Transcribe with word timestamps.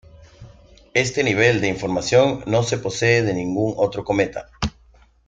Este 0.95 1.23
nivel 1.23 1.61
de 1.61 1.67
información 1.67 2.43
no 2.47 2.63
se 2.63 2.79
posee 2.79 3.21
de 3.21 3.35
ningún 3.35 3.75
otro 3.77 4.03
cometa. 4.03 4.49